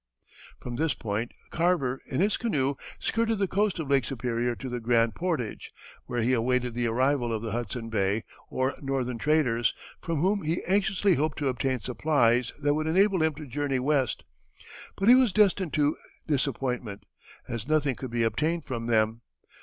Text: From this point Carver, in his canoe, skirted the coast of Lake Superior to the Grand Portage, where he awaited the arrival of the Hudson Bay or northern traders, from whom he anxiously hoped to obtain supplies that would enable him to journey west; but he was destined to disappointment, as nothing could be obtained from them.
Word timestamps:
From 0.59 0.77
this 0.77 0.95
point 0.95 1.31
Carver, 1.51 2.01
in 2.07 2.21
his 2.21 2.35
canoe, 2.35 2.73
skirted 2.99 3.37
the 3.37 3.47
coast 3.47 3.77
of 3.77 3.87
Lake 3.87 4.03
Superior 4.03 4.55
to 4.55 4.67
the 4.67 4.79
Grand 4.79 5.13
Portage, 5.13 5.71
where 6.07 6.23
he 6.23 6.33
awaited 6.33 6.73
the 6.73 6.87
arrival 6.87 7.31
of 7.31 7.43
the 7.43 7.51
Hudson 7.51 7.87
Bay 7.91 8.23
or 8.49 8.73
northern 8.81 9.19
traders, 9.19 9.75
from 10.01 10.17
whom 10.21 10.41
he 10.41 10.63
anxiously 10.65 11.13
hoped 11.13 11.37
to 11.37 11.49
obtain 11.49 11.81
supplies 11.81 12.51
that 12.57 12.73
would 12.73 12.87
enable 12.87 13.21
him 13.21 13.35
to 13.35 13.45
journey 13.45 13.77
west; 13.77 14.23
but 14.95 15.07
he 15.07 15.13
was 15.13 15.31
destined 15.31 15.73
to 15.73 15.95
disappointment, 16.25 17.05
as 17.47 17.67
nothing 17.69 17.93
could 17.93 18.09
be 18.09 18.23
obtained 18.23 18.65
from 18.65 18.87
them. 18.87 19.21